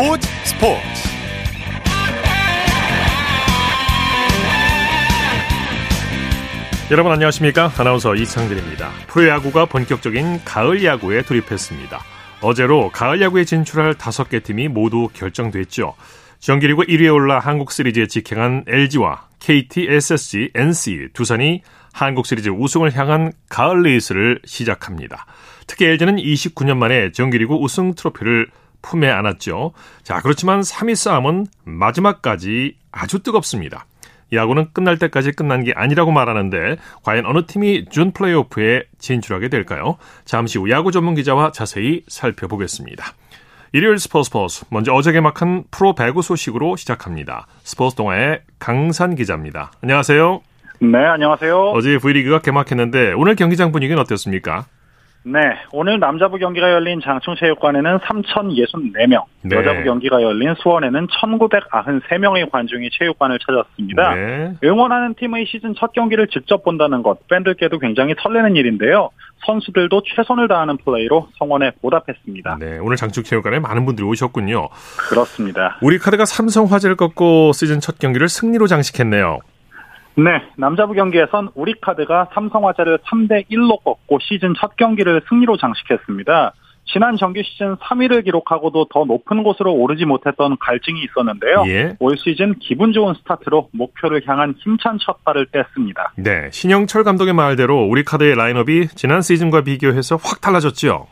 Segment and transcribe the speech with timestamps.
[0.00, 0.80] 스포츠 스포츠.
[6.90, 7.70] 여러분 안녕하십니까?
[7.76, 8.88] 아나운서 이창진입니다.
[9.08, 12.00] 프로야구가 본격적인 가을 야구에 돌입했습니다.
[12.40, 15.94] 어제로 가을 야구에 진출할 다섯 개 팀이 모두 결정됐죠.
[16.38, 21.60] 정규리그 1위에 올라 한국 시리즈에 직행한 LG와 KT, SSG, NC 두산이
[21.92, 25.26] 한국 시리즈 우승을 향한 가을 레이스를 시작합니다.
[25.66, 28.46] 특히 LG는 29년 만에 정규리그 우승 트로피를
[28.82, 29.72] 품에 안았죠.
[30.02, 33.86] 자, 그렇지만 3위 싸움은 마지막까지 아주 뜨겁습니다.
[34.32, 39.96] 야구는 끝날 때까지 끝난 게 아니라고 말하는데 과연 어느 팀이 준 플레이오프에 진출하게 될까요?
[40.24, 43.04] 잠시 후 야구 전문 기자와 자세히 살펴보겠습니다.
[43.72, 47.46] 일요일 스포츠 스포츠 먼저 어제 개막한 프로 배구 소식으로 시작합니다.
[47.62, 49.72] 스포츠 동아의 강산 기자입니다.
[49.82, 50.42] 안녕하세요.
[50.80, 51.70] 네, 안녕하세요.
[51.70, 54.66] 어제 V리그가 개막했는데 오늘 경기장 분위기는 어땠습니까?
[55.22, 55.38] 네,
[55.72, 59.56] 오늘 남자부 경기가 열린 장충체육관에는 3,064명, 네.
[59.56, 64.14] 여자부 경기가 열린 수원에는 1,993명의 관중이 체육관을 찾았습니다.
[64.14, 64.54] 네.
[64.64, 69.10] 응원하는 팀의 시즌 첫 경기를 직접 본다는 것, 팬들께도 굉장히 설레는 일인데요.
[69.44, 72.56] 선수들도 최선을 다하는 플레이로 성원에 보답했습니다.
[72.58, 74.68] 네, 오늘 장충체육관에 많은 분들이 오셨군요.
[75.10, 75.78] 그렇습니다.
[75.82, 79.40] 우리 카드가 삼성화재를 꺾고 시즌 첫 경기를 승리로 장식했네요.
[80.16, 86.52] 네, 남자부 경기에선 우리카드가 삼성화재를 3대 1로 꺾고 시즌 첫 경기를 승리로 장식했습니다.
[86.92, 91.64] 지난 정규 시즌 3위를 기록하고도 더 높은 곳으로 오르지 못했던 갈증이 있었는데요.
[91.68, 91.96] 예.
[92.00, 96.10] 올 시즌 기분 좋은 스타트로 목표를 향한 힘찬 첫 발을 뗐습니다.
[96.16, 101.06] 네, 신영철 감독의 말대로 우리카드의 라인업이 지난 시즌과 비교해서 확 달라졌죠.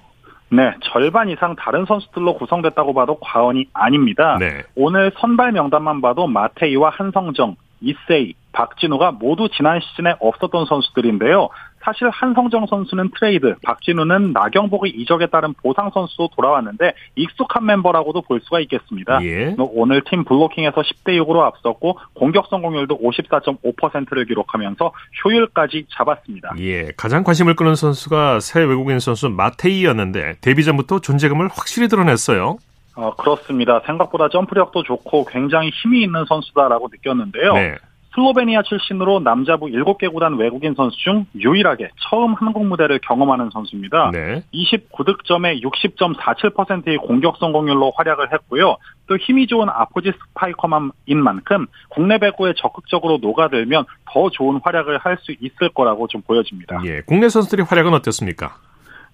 [0.50, 4.38] 네, 절반 이상 다른 선수들로 구성됐다고 봐도 과언이 아닙니다.
[4.41, 4.62] 네.
[4.74, 11.48] 오늘 선발 명단만 봐도 마테이와 한성정, 이세이, 박진우가 모두 지난 시즌에 없었던 선수들인데요.
[11.80, 18.60] 사실 한성정 선수는 트레이드, 박진우는 나경복의 이적에 따른 보상 선수로 돌아왔는데 익숙한 멤버라고도 볼 수가
[18.60, 19.25] 있겠습니다.
[19.25, 19.54] 예.
[19.58, 24.92] 오늘 팀 블로킹에서 10대 6으로 앞섰고 공격 성공률도 54.5%를 기록하면서
[25.24, 26.54] 효율까지 잡았습니다.
[26.58, 32.58] 예, 가장 관심을 끄는 선수가 새 외국인 선수 마테이였는데 데뷔 전부터 존재감을 확실히 드러냈어요.
[32.98, 33.81] 어, 그렇습니다.
[33.86, 37.53] 생각보다 점프력도 좋고 굉장히 힘이 있는 선수다라고 느꼈는데요.
[37.54, 37.76] 네.
[38.14, 44.10] 슬로베니아 출신으로 남자부 7개 구단 외국인 선수 중 유일하게 처음 한국 무대를 경험하는 선수입니다.
[44.12, 44.42] 네.
[44.53, 48.76] 29득점에 60.47%의 공격 성공률로 활약을 했고요.
[49.06, 55.32] 또 힘이 좋은 아포짓 스파이커만인 만큼 국내 배구에 적극적으로 녹아들면 더 좋은 활약을 할 수
[55.41, 56.80] 있을 거라고 좀 보여집니다.
[56.86, 58.56] 예, 국내 선수들의 활약은 어땠습니까?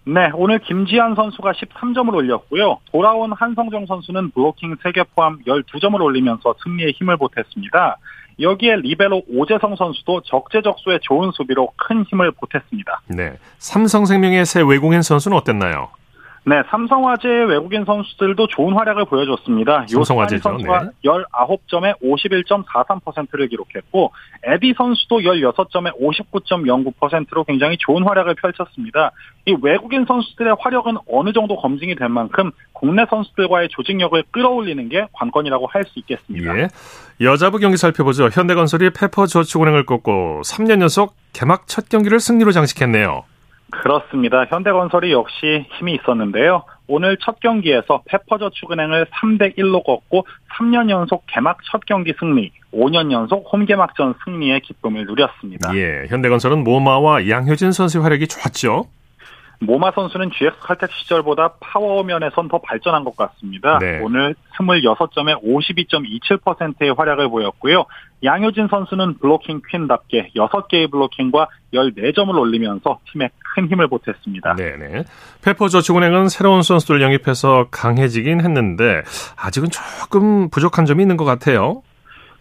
[0.07, 2.79] 네, 오늘 김지한 선수가 13점을 올렸고요.
[2.93, 7.97] 돌아온 한성정 선수는 블로킹 3개 포함 12점을 올리면서 승리에 힘을 보탰습니다.
[8.41, 13.01] 여기에 리베로 오재성 선수도 적재적소의 좋은 수비로 큰 힘을 보탰습니다.
[13.09, 13.39] 네.
[13.59, 15.89] 삼성생명의 새 외국인 선수는 어땠나요?
[16.47, 19.87] 네, 삼성화재 외국인 선수들도 좋은 활약을 보여줬습니다.
[19.91, 20.91] 요스파니 선수가 네.
[21.03, 24.13] 19점에 51.43%를 기록했고
[24.43, 29.13] 에디 선수도 16점에 59.09%로 굉장히 좋은 활약을 펼쳤습니다.
[29.47, 35.67] 이 외국인 선수들의 활약은 어느 정도 검증이 된 만큼 국내 선수들과의 조직력을 끌어올리는 게 관건이라고
[35.69, 36.59] 할 수 있겠습니다.
[36.59, 36.69] 예.
[37.21, 38.29] 여자부 경기 살펴보죠.
[38.33, 43.25] 현대건설이 페퍼저축은행을 꺾고 3년 연속 개막 첫 경기를 승리로 장식했네요.
[43.83, 44.45] 그렇습니다.
[44.45, 46.65] 현대건설이 역시 힘이 있었는데요.
[46.87, 50.27] 오늘 첫 경기에서 페퍼저축은행을 3대 1로 꺾고
[50.59, 55.75] 3년 연속 개막 첫 경기 승리, 5년 연속 홈개막전 승리의 기쁨을 누렸습니다.
[55.77, 58.87] 예, 현대건설은 모마와 양효진 선수의 활약이 좋았죠.
[59.67, 63.79] 모마 선수는 GX 칼텍 시절보다 파워 면에선 더 발전한 것 같습니다.
[63.79, 64.01] 네.
[64.03, 67.87] 오늘 26점에 52.27%의 활약을 보였고요.
[68.23, 74.55] 양효진 선수는 블로킹 퀸답게 6개의 블로킹과 14점을 올리면서 팀에 큰 힘을 보탰습니다.
[74.55, 75.05] 네네.
[75.43, 79.03] 페퍼저축은행은 새로운 선수들 영입해서 강해지긴 했는데
[79.37, 81.83] 아직은 조금 부족한 점이 있는 것 같아요.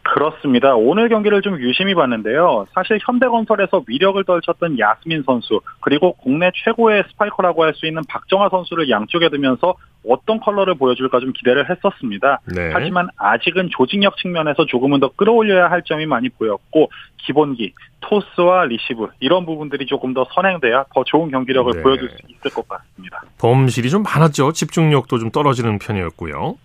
[0.03, 0.75] 그렇습니다.
[0.75, 2.65] 오늘 경기를 좀 유심히 봤는데요.
[2.73, 8.89] 사실 현대건설에서 위력을 떨쳤던 야스민 선수 그리고 국내 최고의 스파이커라고 할 수 있는 박정아 선수를
[8.89, 9.73] 양쪽에 두면서
[10.07, 12.39] 어떤 컬러를 보여줄까 좀 기대를 했었습니다.
[12.53, 12.69] 네.
[12.73, 19.45] 하지만 아직은 조직력 측면에서 조금은 더 끌어올려야 할 점이 많이 보였고 기본기, 토스와 리시브 이런
[19.45, 21.81] 부분들이 조금 더 선행돼야 더 좋은 경기력을 네.
[21.81, 23.23] 보여줄 수 있을 것 같습니다.
[23.39, 24.51] 범실이 좀 많았죠.
[24.51, 26.57] 집중력도 좀 떨어지는 편이었고요.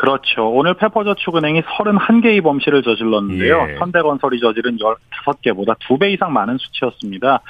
[0.00, 0.48] 그렇죠.
[0.50, 3.66] 오늘 페퍼저축은행이 31개의 범실을 저질렀는데요.
[3.68, 3.76] 예.
[3.76, 7.40] 현대건설이 저지른 15개보다 2배 이상 많은 수치였습니다.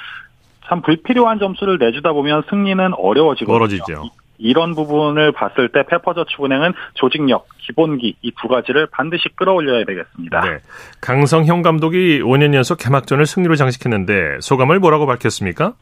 [0.67, 3.53] 참 불필요한 점수를 내주다 보면 승리는 어려워지거든요.
[3.57, 4.03] 멀어지죠.
[4.37, 10.41] 이런 부분을 봤을 때 페퍼저축은행은 조직력, 기본기 이 두 가지를 반드시 끌어올려야 되겠습니다.
[10.41, 10.57] 네.
[10.99, 15.73] 강성형 감독이 5년 연속 개막전을 승리로 장식했는데 소감을 뭐라고 밝혔습니까?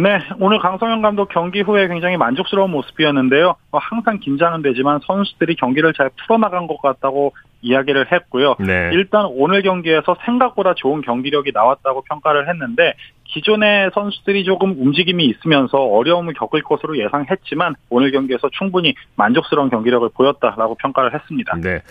[0.00, 3.56] 네, 오늘 강성현 감독 경기 후에 굉장히 만족스러운 모습이었는데요.
[3.72, 8.54] 어, 항상 긴장은 되지만 선수들이 경기를 잘 풀어나간 것 같다고 이야기를 했고요.
[8.60, 8.90] 네.
[8.92, 16.34] 일단 오늘 경기에서 생각보다 좋은 경기력이 나왔다고 평가를 했는데 기존의 선수들이 조금 움직임이 있으면서 어려움을
[16.34, 21.56] 겪을 것으로 예상했지만 오늘 경기에서 충분히 만족스러운 경기력을 보였다라고 평가를 했습니다.
[21.60, 21.82] 네.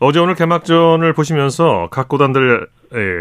[0.00, 2.66] 어제 오늘 개막전을 보시면서 각 구단들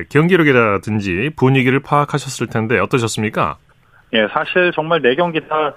[0.09, 3.55] 경기력이라든지 분위기를 파악하셨을 텐데 어떠셨습니까?
[4.13, 5.73] 예, 사실 정말 네 경기 다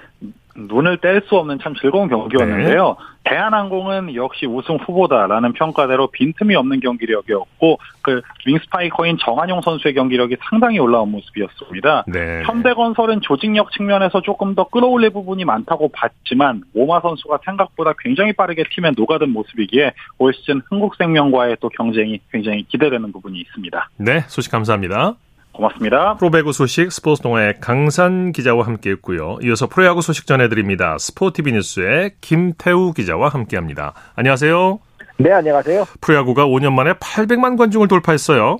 [0.56, 2.96] 눈을 뗄 수 없는 참 즐거운 경기였는데요.
[2.98, 3.16] 네.
[3.24, 11.10] 대한항공은 역시 우승 후보다라는 평가대로 빈틈이 없는 경기력이었고 그 윙스파이커인 정한용 선수의 경기력이 상당히 올라온
[11.10, 12.04] 모습이었습니다.
[12.06, 12.42] 네.
[12.44, 18.92] 현대건설은 조직력 측면에서 조금 더 끌어올릴 부분이 많다고 봤지만 오마 선수가 생각보다 굉장히 빠르게 팀에
[18.96, 23.90] 녹아든 모습이기에 올 시즌 흥국생명과의 또 경쟁이 굉장히 기대되는 부분이 있습니다.
[23.98, 25.16] 네, 소식 감사합니다.
[25.56, 26.14] 고맙습니다.
[26.14, 29.38] 프로배구 소식 스포츠 동아의 강산 기자와 함께했고요.
[29.42, 30.98] 이어서 프로야구 소식 전해드립니다.
[30.98, 33.94] 스포티비 뉴스의 김태우 기자와 함께합니다.
[34.14, 34.78] 안녕하세요.
[35.18, 35.84] 네, 안녕하세요.
[36.00, 38.58] 프로야구가 5년 만에 800만 관중을 돌파했어요.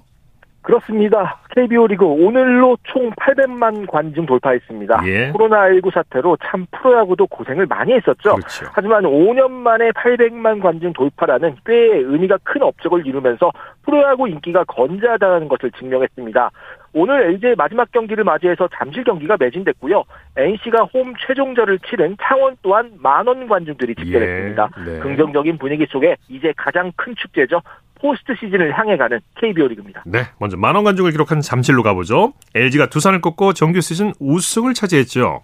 [0.66, 1.38] 그렇습니다.
[1.54, 5.00] KBO 리그 오늘로 총 800만 관중 돌파했습니다.
[5.06, 5.32] 예.
[5.32, 8.34] 코로나19 사태로 참 프로야구도 고생을 많이 했었죠.
[8.34, 8.66] 그렇죠.
[8.72, 13.52] 하지만 5년 만에 800만 관중 돌파라는 꽤 의미가 큰 업적을 이루면서
[13.84, 16.50] 프로야구 인기가 건재하다는 것을 증명했습니다.
[16.98, 20.02] 오늘 LG의 마지막 경기를 맞이해서 잠실 경기가 매진됐고요.
[20.34, 24.70] NC가 홈 최종전을 치른 창원 또한 만원 관중들이 집결했습니다.
[24.78, 24.98] 예, 네.
[25.00, 27.60] 긍정적인 분위기 속에 이제 가장 큰 축제죠.
[27.96, 30.04] 포스트 시즌을 향해 가는 KBO 리그입니다.
[30.06, 32.32] 네, 먼저 만원 관중을 기록한 잠실로 가보죠.
[32.54, 35.42] LG가 두산을 꺾고 정규 시즌 우승을 차지했죠.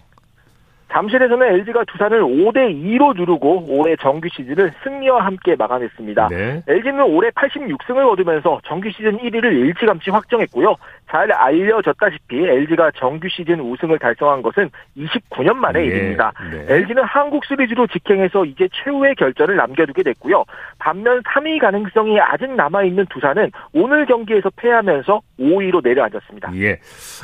[0.93, 6.27] 잠실에서는 LG가 두산을 5대 2로 누르고 올해 정규 시즌을 승리와 함께 마감했습니다.
[6.29, 6.61] 네.
[6.67, 10.75] LG는 올해 86승을 거두면서 정규 시즌 1위를 일찌감치 확정했고요.
[11.09, 15.95] 잘 알려졌다시피 LG가 정규 시즌 우승을 달성한 것은 29년 만의 네.
[15.95, 16.31] 일입니다.
[16.51, 16.65] 네.
[16.67, 20.45] LG는 한국 시리즈로 직행해서 이제 최후의 결전을 남겨두게 됐고요.
[20.77, 26.51] 반면 3위 가능성이 아직 남아있는 두산은 오늘 경기에서 패하면서 5위로 내려앉았습니다.
[26.57, 26.79] 예.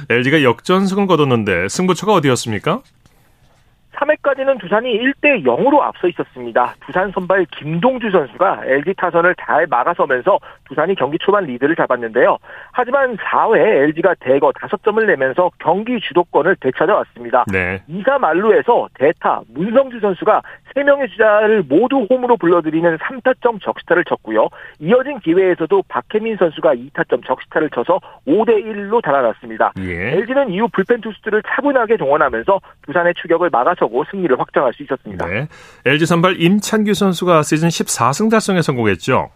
[0.10, 2.81] LG가 역전승을 거뒀는데 승부처가 어디였습니까?
[4.00, 6.75] 3회까지는 두산이 1대 0으로 앞서 있었습니다.
[6.86, 12.38] 두산 선발 김동주 선수가 LG 타선을 잘 막아서면서 두산이 경기 초반 리드를 잡았는데요.
[12.72, 17.46] 하지만 4회 LG가 대거 5점을 내면서 경기 주도권을 되찾아왔습니다.
[17.51, 17.81] 네.
[17.90, 20.42] 2사 만루에서 대타 문성주 선수가
[20.75, 24.50] 3명의 주자를 모두 홈으로 불러들이는 3타점 적시타를 쳤고요.
[24.80, 29.74] 이어진 기회에서도 박혜민 선수가 2타점 적시타를 쳐서 5대 1로 달아났습니다.
[29.80, 30.13] 예.
[30.13, 35.26] LG는 이후 불펜 투수들을 차분하게 동원하면서 두산의 추격을 막아서 고 승리를 확정할 수 있었습니다.
[35.26, 35.48] 네.
[35.86, 39.30] LG 선발 임찬규 선수가 시즌 14승 달성에 성공했죠.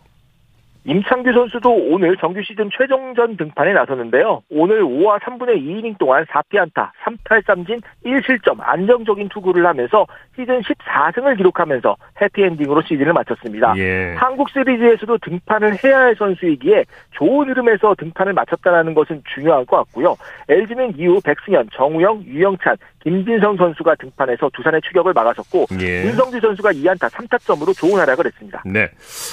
[0.86, 4.44] 임창규 선수도 오늘 정규 시즌 최종전 등판에 나섰는데요.
[4.50, 10.06] 오늘 5와 3분의 2이닝 동안 4피안타, 3탈3진 1실점 안정적인 투구를 하면서
[10.36, 13.74] 시즌 14승을 기록하면서 해피엔딩으로 시즌을 마쳤습니다.
[13.78, 14.16] 예.
[14.18, 20.18] 한국 시리즈에서도 등판을 해야 할 선수이기에 좋은 흐름에서 등판을 마쳤다는 것은 중요할 것 같고요.
[20.50, 26.06] LG는 이후 백승현, 정우영, 유영찬, 김진성 선수가 등판해서 두산의 추격을 막아섰고 예.
[26.06, 28.64] 윤성주 선수가 2안타 3타점으로 좋은 활약을 했습니다.
[28.66, 28.90] 네,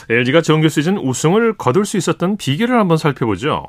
[0.08, 3.68] LG가 정규 시즌 우승을 거둘 수 있었던 비결을 한번 살펴보죠.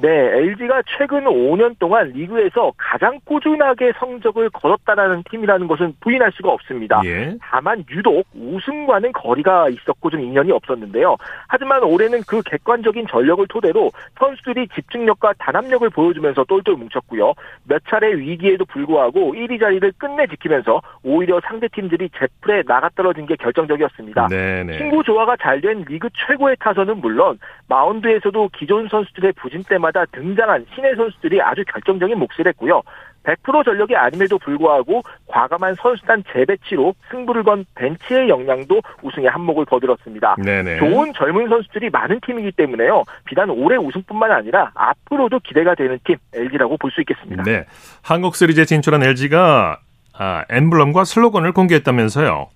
[0.00, 7.00] 네, LG가 최근 5년 동안 리그에서 가장 꾸준하게 성적을 거뒀다라는 팀이라는 것은 부인할 수가 없습니다.
[7.04, 7.36] 예.
[7.40, 11.16] 다만 유독 우승과는 거리가 있었고 좀 인연이 없었는데요.
[11.48, 17.34] 하지만 올해는 그 객관적인 전력을 토대로 선수들이 집중력과 단합력을 보여주면서 똘똘 뭉쳤고요.
[17.64, 23.36] 몇 차례 위기에도 불구하고 1위 자리를 끝내 지키면서 오히려 상대 팀들이 제풀에 나가 떨어진 게
[23.36, 24.28] 결정적이었습니다.
[24.28, 24.78] 네네.
[24.78, 27.38] 친구 조화가 잘 된 리그 최고의 타선은 물론
[27.68, 32.82] 마운드에서도 기존 선수들의 부진 때만 때마다 등장한 신의 선수들이 아주 결정적인 몫을 했고요.
[33.24, 40.36] 100% 전력이 아님에도 불구하고 과감한 선수단 재배치로 승부를 건 벤치의 역량도 우승의 한몫을 거들었습니다.
[40.42, 40.78] 네네.
[40.78, 43.04] 좋은 젊은 선수들이 많은 팀이기 때문에요.
[43.26, 47.42] 비단 올해 우승뿐만 아니라 앞으로도 기대가 되는 팀 LG라고 볼 수 있겠습니다.
[47.42, 47.66] 네,
[48.02, 49.78] 한국 시리즈에 진출한 LG가
[50.18, 52.48] 아, 엠블럼과 슬로건을 공개했다면서요.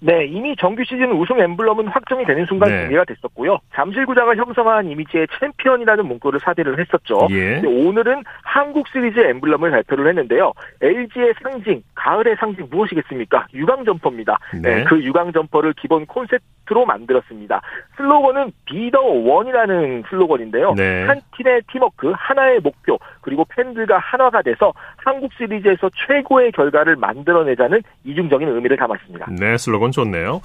[0.00, 2.80] 네, 이미 정규 시즌 우승 엠블럼은 확정이 되는 순간 네.
[2.82, 3.58] 공개가 됐었고요.
[3.74, 7.26] 잠실구장을 형상화한 이미지의 챔피언이라는 문구를 사대를 했었죠.
[7.30, 7.60] 예.
[7.64, 10.52] 오늘은 한국 시리즈 엠블럼을 발표를 했는데요.
[10.80, 13.48] LG의 상징, 가을의 상징 무엇이겠습니까?
[13.54, 14.38] 유광 점퍼입니다.
[14.62, 14.76] 네.
[14.76, 17.60] 네, 그 유광 점퍼를 기본 콘셉트로 만들었습니다.
[17.96, 20.74] 슬로건은 비더 원이라는 슬로건인데요.
[20.74, 21.06] 네.
[21.06, 28.48] 한 팀의 팀워크, 하나의 목표, 그리고 팬들과 하나가 돼서 한국 시리즈에서 최고의 결과를 만들어내자는 이중적인
[28.48, 29.26] 의미를 담았습니다.
[29.38, 30.40] 네, 슬로건 기분 좋네요.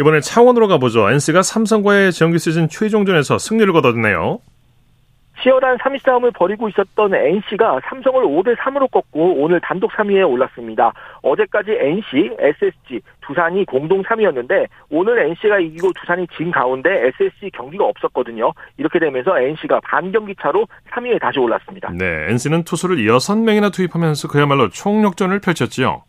[0.00, 1.10] 이번에 창원으로 가보죠.
[1.10, 4.38] NC가 삼성과의 정규 시즌 최종전에서 승리를 거뒀네요.
[5.42, 10.92] 치열한 3위 싸움을 벌이고 있었던 NC가 삼성을 5대 3으로 꺾고 오늘 단독 3위에 올랐습니다.
[11.22, 18.52] 어제까지 NC, SSG, 두산이 공동 3위였는데 오늘 NC가 이기고 두산이 진 가운데 SSG 경기가 없었거든요.
[18.78, 21.90] 이렇게 되면서 NC가 반 경기 차로 3위에 다시 올랐습니다.
[21.92, 26.04] 네, NC는 투수를 6명이나 투입하면서 그야말로 총력전을 펼쳤지요.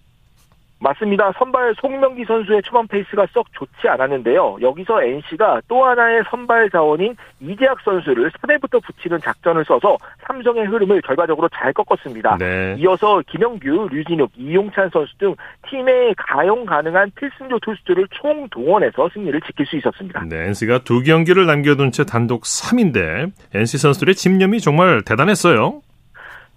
[0.80, 1.32] 맞습니다.
[1.38, 4.58] 선발 송명기 선수의 초반 페이스가 썩 좋지 않았는데요.
[4.62, 11.48] 여기서 NC가 또 하나의 선발 자원인 이재학 선수를 3회부터 붙이는 작전을 써서 삼성의 흐름을 결과적으로
[11.50, 12.38] 잘 꺾었습니다.
[12.38, 12.76] 네.
[12.80, 15.36] 이어서 김영규, 류진욱, 이용찬 선수 등
[15.70, 20.24] 팀에 가용 가능한 필승조 투수들을 총 동원해서 승리를 지킬 수 있었습니다.
[20.28, 25.82] 네, NC가 두 경기를 남겨둔 채 단독 3인데 NC 선수들의 집념이 정말 대단했어요.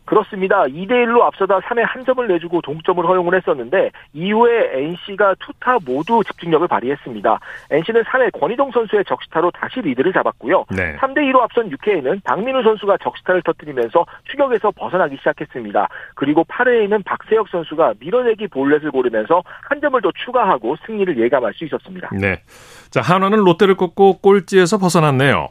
[0.08, 0.62] 그렇습니다.
[0.62, 7.38] 2대1로 앞서다 3회 한 점을 내주고 동점을 허용을 했었는데 이후에 NC가 투타 모두 집중력을 발휘했습니다.
[7.70, 10.64] NC는 3회 권희동 선수의 적시타로 다시 리드를 잡았고요.
[10.70, 10.96] 네.
[10.96, 15.88] 3대2로 앞선 6회에는 박민우 선수가 적시타를 터뜨리면서 추격에서 벗어나기 시작했습니다.
[16.14, 22.08] 그리고 8회에는 박세혁 선수가 밀어내기 볼넷을 고르면서 한 점을 더 추가하고 승리를 예감할 수 있었습니다.
[22.18, 22.40] 네.
[22.88, 25.48] 자, 한화는 롯데를 꺾고 꼴찌에서 벗어났네요.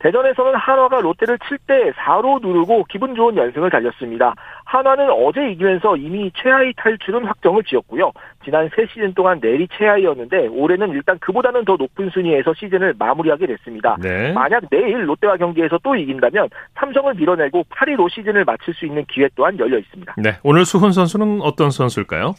[0.00, 4.34] 대전에서는 한화가 롯데를 7대 4로 누르고 기분 좋은 연승을 달렸습니다.
[4.64, 8.12] 한화는 어제 이기면서 이미 최하위 탈출은 확정을 지었고요.
[8.44, 13.96] 지난 3시즌 동안 내리 최하위였는데 올해는 일단 그보다는 더 높은 순위에서 시즌을 마무리하게 됐습니다.
[14.00, 14.32] 네.
[14.32, 19.58] 만약 내일 롯데와 경기에서 또 이긴다면 삼성을 밀어내고 8위로 시즌을 마칠 수 있는 기회 또한
[19.58, 20.14] 열려 있습니다.
[20.18, 22.34] 네, 오늘 수훈 선수는 어떤 선수일까요?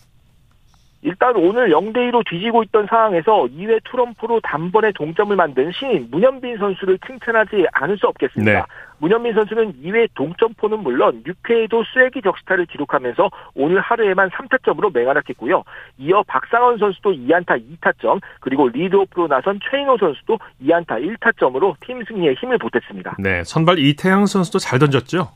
[1.01, 7.67] 일단 오늘 0대2로 뒤지고 있던 상황에서 2회 투럼프로 단번에 동점을 만든 신인 문현빈 선수를 칭찬하지
[7.71, 8.51] 않을 수 없겠습니다.
[8.51, 8.61] 네.
[8.97, 15.63] 문현민 선수는 2회 동점포는 물론 6회에도 쐐기 적시타를 기록하면서 오늘 하루에만 3타점으로 맹활약했고요.
[15.99, 22.57] 이어 박상원 선수도 2안타 2타점 그리고 리드오프로 나선 최인호 선수도 2안타 1타점으로 팀 승리에 힘을
[22.57, 23.15] 보탰습니다.
[23.19, 25.29] 네, 선발 이태양 선수도 잘 던졌죠?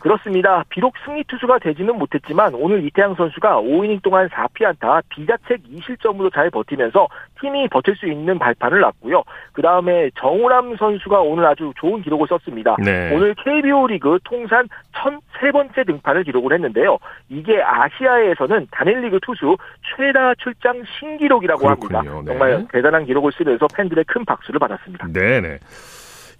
[0.00, 0.64] 그렇습니다.
[0.70, 7.06] 비록 승리 투수가 되지는 못했지만 오늘 이태양 선수가 5이닝 동안 4피안타 비자책 2실점으로 잘 버티면서
[7.40, 9.22] 팀이 버틸 수 있는 발판을 놨고요.
[9.52, 12.76] 그 다음에 정우람 선수가 오늘 아주 좋은 기록을 썼습니다.
[12.82, 13.14] 네.
[13.14, 16.98] 오늘 KBO 리그 통산 1003번째 등판을 기록을 했는데요.
[17.28, 19.56] 이게 아시아에서는 단일리그 투수
[19.96, 21.98] 최다 출장 신기록이라고 그렇군요.
[21.98, 22.20] 합니다.
[22.20, 22.26] 네.
[22.26, 25.08] 정말 대단한 기록을 쓰면서 팬들의 큰 박수를 받았습니다.
[25.12, 25.58] 네네.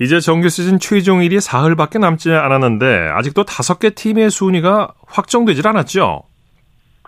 [0.01, 6.23] 이제 정규 시즌 최종일이 사흘밖에 남지 않았는데 아직도 다섯 개 팀의 순위가 확정되질 않았죠.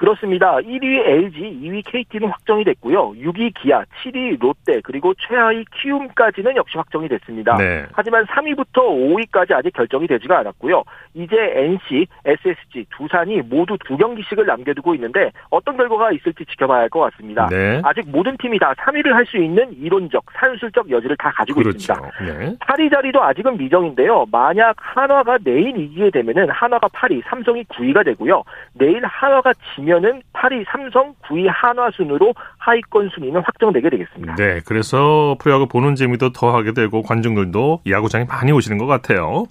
[0.03, 0.57] 그렇습니다.
[0.57, 3.13] 1위 LG, 2위 KT는 확정이 됐고요.
[3.13, 7.57] 6위 기아, 7위 롯데, 그리고 최하위 키움까지는 역시 확정이 됐습니다.
[7.57, 7.87] 네.
[7.93, 10.83] 하지만 3위부터 5위까지 아직 결정이 되지가 않았고요.
[11.15, 16.99] 이제 NC, SSG, 두산이 모두 두 경기씩을 남겨두고 있는데 어떤 결과가 있을지 지켜봐야 할 것
[17.13, 17.47] 같습니다.
[17.49, 17.81] 네.
[17.85, 21.77] 아직 모든 팀이 다 3위를 할 수 있는 이론적, 산술적 여지를 다 가지고 그렇죠.
[21.79, 22.11] 있습니다.
[22.25, 22.57] 네.
[22.59, 24.27] 8위 자리도 아직은 미정인데요.
[24.33, 28.43] 만약 한화가 내일 이기게 되면은 한화가 8위, 삼성이 9위가 되고요.
[28.75, 34.37] 내일 한화가 지면 되면은 8위 삼성, 9위 한화 순으로 하위권 순위는 확정되게 되겠습니다.
[34.37, 39.45] 네, 그래서 프로야구 보는 재미도 더하게 되고 관중들도 야구장에 많이 오시는 것 같아요.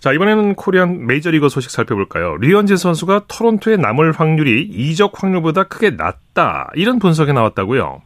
[0.00, 2.36] 자, 이번에는 코리안 메이저리거 소식 살펴볼까요?
[2.36, 6.70] 류현진 선수가 토론토에 남을 확률이 이적 확률보다 크게 낮다.
[6.74, 8.02] 이런 분석이 나왔다고요?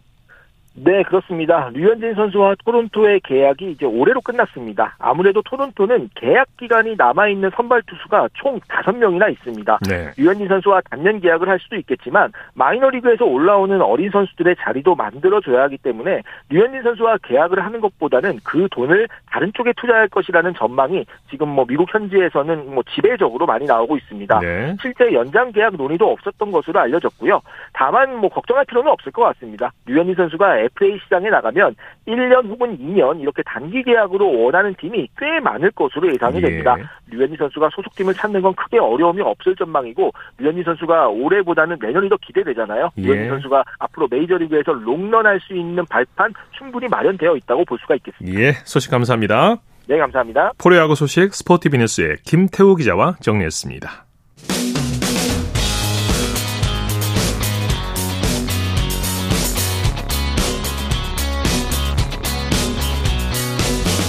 [0.84, 1.70] 네, 그렇습니다.
[1.72, 4.94] 류현진 선수와 토론토의 계약이 이제 올해로 끝났습니다.
[4.98, 9.78] 아무래도 토론토는 계약 기간이 남아있는 선발 투수가 총 5명이나 있습니다.
[9.88, 10.12] 네.
[10.16, 16.22] 류현진 선수와 단년 계약을 할 수도 있겠지만 마이너리그에서 올라오는 어린 선수들의 자리도 만들어줘야 하기 때문에
[16.50, 21.92] 류현진 선수와 계약을 하는 것보다는 그 돈을 다른 쪽에 투자할 것이라는 전망이 지금 뭐 미국
[21.92, 24.40] 현지에서는 뭐 지배적으로 많이 나오고 있습니다.
[24.40, 24.76] 네.
[24.80, 27.40] 실제 연장 계약 논의도 없었던 것으로 알려졌고요.
[27.72, 29.72] 다만 뭐 걱정할 필요는 없을 것 같습니다.
[29.86, 31.74] 류현진 선수가 FA 시장에 나가면
[32.06, 36.76] 1년 혹은 2년 이렇게 단기 계약으로 원하는 팀이 꽤 많을 것으로 예상이 됩니다.
[36.78, 36.84] 예.
[37.14, 42.90] 류현진 선수가 소속팀을 찾는 건 크게 어려움이 없을 전망이고 류현진 선수가 올해보다는 내년이 더 기대되잖아요.
[42.98, 43.02] 예.
[43.02, 48.40] 류현진 선수가 앞으로 메이저리그에서 롱런할 수 있는 발판 충분히 마련되어 있다고 볼 수가 있겠습니다.
[48.40, 49.56] 예, 소식 감사합니다.
[49.88, 50.52] 네, 감사합니다.
[50.58, 54.07] 프로야구 소식 스포티비뉴스의 김태우 기자와 정리했습니다.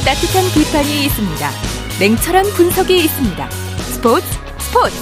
[0.10, 1.50] 따뜻한 비판이 있습니다.
[2.02, 3.48] 냉철한 분석이 있습니다.
[3.94, 4.26] 스포츠
[4.58, 4.96] 스포츠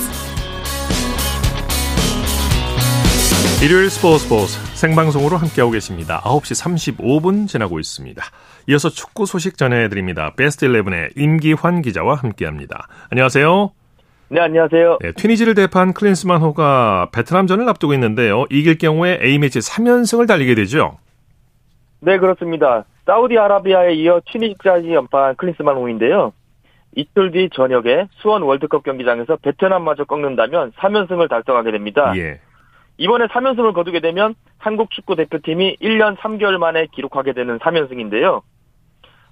[3.63, 6.19] 일요일 스포츠 스포츠 생방송으로 함께하고 계십니다.
[6.25, 8.21] 9시 35분 지나고 있습니다.
[8.67, 10.33] 이어서 축구 소식 전해드립니다.
[10.35, 12.89] 베스트 11의 임기환 기자와 함께합니다.
[13.09, 13.71] 안녕하세요.
[14.27, 14.97] 네, 안녕하세요.
[15.01, 18.43] 네, 튀니지를 대판 클린스만 호가 베트남전을 앞두고 있는데요.
[18.49, 20.97] 이길 경우에 A매치 3연승을 달리게 되죠.
[22.01, 22.83] 네, 그렇습니다.
[23.07, 26.33] 사우디아라비아에 이어 튀니지까지 연판 클린스만 호인데요.
[26.95, 32.13] 이틀 뒤 저녁에 수원 월드컵 경기장에서 베트남마저 꺾는다면 3연승을 달성하게 됩니다.
[32.17, 32.39] 예.
[32.97, 38.41] 이번에 3연승을 거두게 되면 한국 축구 대표팀이 1년 3개월 만에 기록하게 되는 3연승인데요.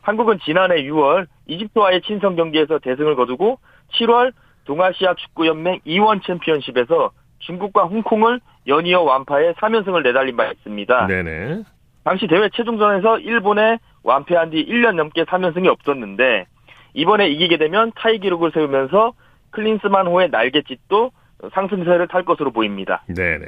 [0.01, 3.59] 한국은 지난해 6월 이집트와의 친선 경기에서 대승을 거두고
[3.93, 4.31] 7월
[4.65, 11.07] 동아시아 축구연맹 이원 챔피언십에서 중국과 홍콩을 연이어 완파해 3연승을 내달린 바 있습니다.
[11.07, 11.63] 네네.
[12.05, 16.45] 당시 대회 최종전에서 일본에 완패한 뒤 1년 넘게 3연승이 없었는데
[16.93, 19.13] 이번에 이기게 되면 타이 기록을 세우면서
[19.49, 21.11] 클린스만호의 날갯짓도
[21.53, 23.03] 상승세를 탈 것으로 보입니다.
[23.13, 23.45] 네네.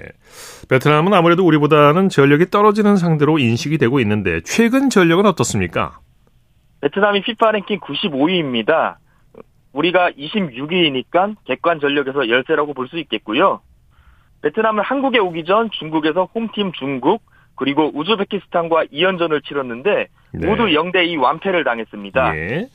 [0.69, 5.99] 베트남은 아무래도 우리보다는 전력이 떨어지는 상대로 인식이 되고 있는데 최근 전력은 어떻습니까?
[6.81, 8.95] 베트남이 피파 랭킹 95위입니다.
[9.71, 13.61] 우리가 26위이니까 객관 전력에서 열세라고 볼 수 있겠고요.
[14.41, 17.21] 베트남은 한국에 오기 전 중국에서 홈팀 중국
[17.57, 20.47] 그리고 우즈베키스탄과 2연전을 치렀는데 네.
[20.47, 22.37] 모두 0대 2 완패를 당했습니다.
[22.37, 22.67] 예.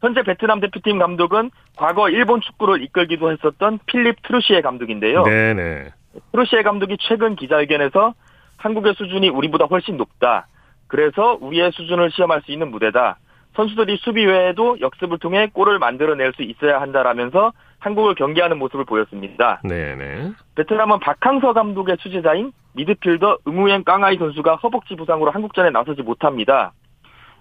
[0.00, 5.22] 현재 베트남 대표팀 감독은 과거 일본 축구를 이끌기도 했었던 필립 트루시에 감독인데요.
[5.22, 5.90] 네네.
[6.32, 8.14] 트루시에 감독이 최근 기자회견에서
[8.58, 10.48] 한국의 수준이 우리보다 훨씬 높다.
[10.88, 13.18] 그래서 우리의 수준을 시험할 수 있는 무대다.
[13.54, 19.60] 선수들이 수비 외에도 역습을 통해 골을 만들어낼 수 있어야 한다라면서 한국을 경계하는 모습을 보였습니다.
[19.64, 20.32] 네네.
[20.56, 26.72] 베트남은 박항서 감독의 취재자인 미드필더 응우엔 깡아이 선수가 허벅지 부상으로 한국전에 나서지 못합니다.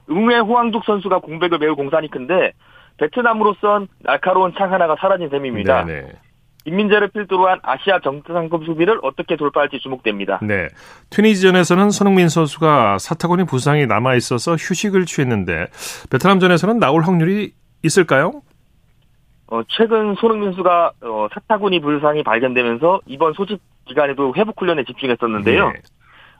[0.09, 2.53] 응우엔 호황둑 선수가 공백을 매우 공산이 큰데
[2.97, 5.85] 베트남으로선 날카로운 창 하나가 사라진 셈입니다.
[5.85, 6.11] 네네.
[6.63, 10.39] 김민재를 필두로 한 아시아 정상급 수비를 어떻게 돌파할지 주목됩니다.
[10.41, 10.67] 네.
[11.11, 15.67] 튀니지전에서는 손흥민 선수가 사타구니 부상이 남아 있어서 휴식을 취했는데
[16.09, 18.41] 베트남전에서는 나올 확률이 있을까요?
[19.47, 25.67] 어, 최근 손흥민 선수가 어, 사타구니 부상이 발견되면서 이번 소집 기간에도 회복 훈련에 집중했었는데요.
[25.69, 25.73] 네.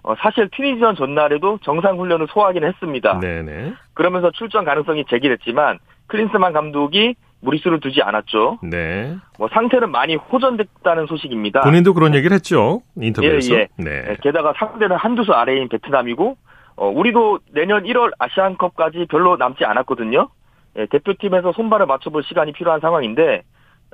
[0.04, 3.20] 어, 사실 튀니지전 전날에도 정상 훈련을 소화하기는 했습니다.
[3.20, 3.74] 네네.
[3.94, 8.60] 그러면서 출전 가능성이 제기됐지만 클린스만 감독이 무리수를 두지 않았죠.
[8.64, 9.16] 네.
[9.38, 11.62] 뭐 상태는 많이 호전됐다는 소식입니다.
[11.62, 12.82] 본인도 그런 얘기를 했죠.
[13.00, 13.54] 인터뷰에서.
[13.54, 13.68] 예, 예.
[13.78, 14.02] 네.
[14.02, 14.18] 네.
[14.22, 16.38] 게다가 상대는 한두 수 아래인 베트남이고
[16.78, 20.30] 어, 우리도 내년 1월 아시안컵까지 별로 남지 않았거든요.
[20.78, 23.44] 예, 대표팀에서 손발을 맞춰볼 시간이 필요한 상황인데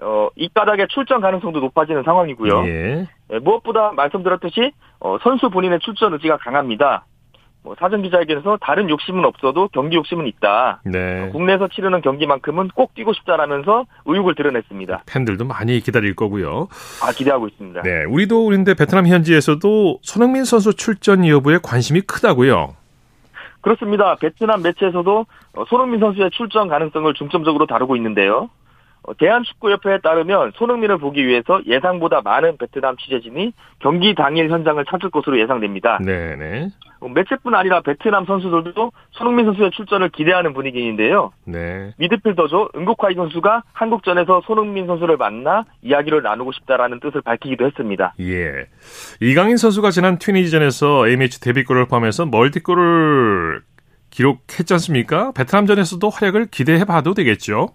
[0.02, 2.66] 어, 이 까닭에 출전 가능성도 높아지는 상황이고요.
[2.66, 3.08] 예.
[3.32, 7.06] 예, 무엇보다 말씀드렸듯이 어, 선수 본인의 출전 의지가 강합니다.
[7.64, 10.82] 뭐 사전 기자회견에서 다른 욕심은 없어도 경기 욕심은 있다.
[10.84, 11.30] 네.
[11.32, 15.04] 국내에서 치르는 경기만큼은 꼭 뛰고 싶다라면서 의욕을 드러냈습니다.
[15.06, 16.70] 팬들도 많이 기다릴 거고요.
[17.04, 17.84] 아 기대하고 있습니다.
[17.84, 22.76] 네, 우리도 우리인데 베트남 현지에서도 손흥민 선수 출전 여부에 관심이 크다고요.
[23.62, 24.16] 그렇습니다.
[24.16, 25.26] 베트남 매체에서도
[25.70, 28.50] 손흥민 선수의 출전 가능성을 중점적으로 다루고 있는데요.
[29.04, 35.40] 어, 대한축구협회에 따르면 손흥민을 보기 위해서 예상보다 많은 베트남 취재진이 경기 당일 현장을 찾을 것으로
[35.40, 36.00] 예상됩니다.
[36.06, 36.70] 네네.
[37.00, 41.32] 어, 매체뿐 아니라 베트남 선수들도 손흥민 선수의 출전을 기대하는 분위기인데요.
[41.46, 41.94] 네.
[41.98, 42.70] 미드필더죠.
[42.76, 48.14] 은국화이 선수가 한국전에서 손흥민 선수를 만나 이야기를 나누고 싶다라는 뜻을 밝히기도 했습니다.
[48.20, 48.68] 예.
[49.20, 53.62] 이강인 선수가 지난 튀니지전에서 A매치 데뷔골을 포함해서 멀티골을
[54.12, 55.32] 기록했지 않습니까?
[55.32, 57.70] 베트남전에서도 활약을 기대해 봐도 되겠죠?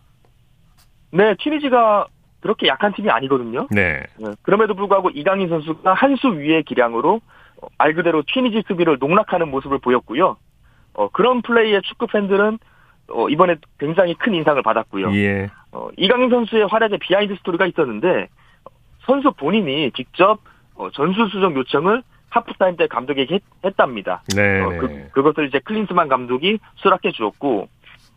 [1.11, 2.07] 네, 튀니지가
[2.41, 3.67] 그렇게 약한 팀이 아니거든요.
[3.71, 4.03] 네.
[4.19, 4.31] 네.
[4.43, 7.21] 그럼에도 불구하고 이강인 선수가 한 수 위의 기량으로
[7.63, 10.37] 어, 말 그대로 튀니지 수비를 농락하는 모습을 보였고요.
[10.95, 12.59] 어, 그런 플레이에 축구 팬들은
[13.09, 15.15] 어, 이번에 굉장히 큰 인상을 받았고요.
[15.15, 15.49] 예.
[15.73, 18.29] 어, 이강인 선수의 활약에 비하인드 스토리가 있었는데
[19.07, 20.39] 선수 본인이 직접
[20.75, 24.61] 어, 전술 수정 요청을 하프타임 때 감독에게 했, 답니다 네.
[24.63, 27.69] 어, 그, 그것을 이제 클린스만 감독이 수락해 주었고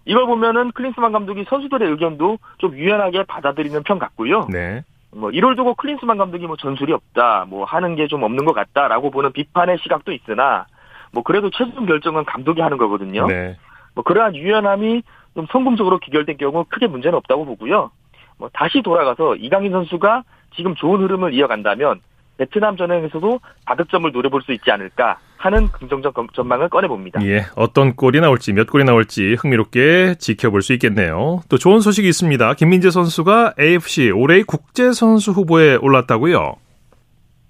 [0.05, 4.47] 이걸 보면은 클린스만 감독이 선수들의 의견도 좀 유연하게 받아들이는 편 같고요.
[4.49, 4.83] 네.
[5.11, 9.11] 뭐 이를 두고 클린스만 감독이 뭐 전술이 없다, 뭐 하는 게 좀 없는 것 같다라고
[9.11, 10.65] 보는 비판의 시각도 있으나
[11.11, 13.27] 뭐 그래도 최종 결정은 감독이 하는 거거든요.
[13.27, 13.57] 네.
[13.95, 15.01] 뭐 그러한 유연함이
[15.35, 17.91] 좀 성공적으로 귀결된 경우 크게 문제는 없다고 보고요.
[18.37, 20.23] 뭐 다시 돌아가서 이강인 선수가
[20.55, 22.01] 지금 좋은 흐름을 이어간다면
[22.39, 27.21] 베트남 전형에서도 다득점을 노려볼 수 있지 않을까 하는 긍정적 전망을 꺼내봅니다.
[27.25, 31.41] 예, 어떤 골이 나올지 몇 골이 나올지 흥미롭게 지켜볼 수 있겠네요.
[31.49, 32.53] 또 좋은 소식이 있습니다.
[32.53, 36.55] 김민재 선수가 AFC 올해의 국제 선수 후보에 올랐다고요?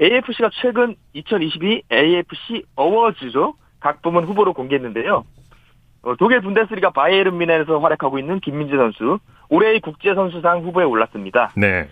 [0.02, 3.54] AFC가 최근 2022 AFC 어워즈죠.
[3.80, 5.24] 각 부문 후보로 공개했는데요.
[6.02, 11.52] 어, 독일 분데스리가 바이에른 미넨에서 활약하고 있는 김민재 선수 올해의 국제 선수상 후보에 올랐습니다.
[11.56, 11.88] 네.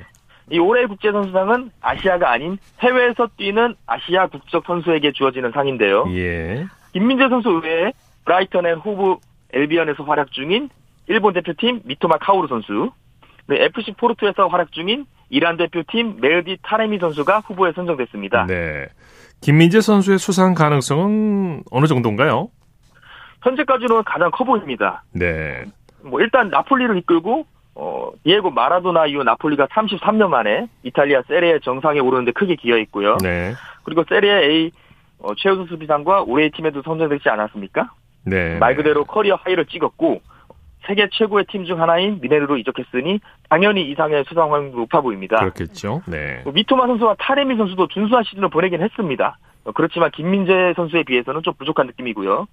[0.49, 6.05] 이 올해 국제선수상은 아시아가 아닌 해외에서 뛰는 아시아 국적 선수에게 주어지는 상인데요.
[6.09, 6.65] 예.
[6.93, 7.91] 김민재 선수 외에
[8.25, 9.17] 브라이턴 앤 호브
[9.53, 10.69] 앨비언에서 활약 중인
[11.07, 12.91] 일본 대표팀 미토마 카오루 선수,
[13.47, 18.45] 네, FC 포르투에서 활약 중인 이란 대표팀 메흐디 타레미 선수가 후보에 선정됐습니다.
[18.47, 18.87] 네.
[19.41, 22.49] 김민재 선수의 수상 가능성은 어느 정도인가요?
[23.43, 25.03] 현재까지는 가장 커 보입니다.
[25.13, 25.63] 네.
[26.03, 27.45] 뭐 일단 나폴리를 이끌고
[27.79, 33.17] 어, 디에고 마라도나 이후 나폴리가 33년 만에 이탈리아 세리에 정상에 오르는데 크게 기여했고요.
[33.21, 33.53] 네.
[33.83, 34.71] 그리고 세리에 A
[35.19, 37.91] 어, 최우수 수비상과 올해의 팀에도 선정되지 않았습니까?
[38.25, 38.57] 네.
[38.57, 40.21] 말 그대로 커리어 하이를 찍었고
[40.87, 45.37] 세계 최고의 팀 중 하나인 뮌헨으로 이적했으니 당연히 이상의 수상 확률이 높아 보입니다.
[45.37, 46.01] 그렇겠죠.
[46.07, 46.41] 네.
[46.45, 49.37] 뭐 미토마 선수와 타레미 선수도 준수한 시즌을 보내긴 했습니다.
[49.65, 52.47] 어, 그렇지만 김민재 선수에 비해서는 좀 부족한 느낌이고요.